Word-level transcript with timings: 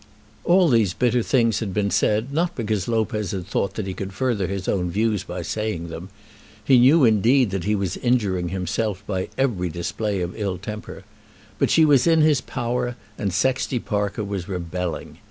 All 0.43 0.67
these 0.67 0.95
bitter 0.95 1.21
things 1.21 1.59
had 1.59 1.75
been 1.75 1.91
said, 1.91 2.33
not 2.33 2.55
because 2.55 2.87
Lopez 2.87 3.29
had 3.33 3.45
thought 3.45 3.75
that 3.75 3.85
he 3.85 3.93
could 3.93 4.13
further 4.13 4.47
his 4.47 4.67
own 4.67 4.89
views 4.89 5.23
by 5.23 5.43
saying 5.43 5.89
them; 5.89 6.09
he 6.65 6.79
knew 6.79 7.05
indeed 7.05 7.51
that 7.51 7.65
he 7.65 7.75
was 7.75 7.97
injuring 7.97 8.49
himself 8.49 9.03
by 9.05 9.29
every 9.37 9.69
display 9.69 10.21
of 10.21 10.33
ill 10.35 10.57
temper; 10.57 11.03
but 11.59 11.69
she 11.69 11.85
was 11.85 12.07
in 12.07 12.21
his 12.21 12.41
power, 12.41 12.95
and 13.19 13.31
Sexty 13.31 13.77
Parker 13.77 14.23
was 14.23 14.47
rebelling. 14.49 15.19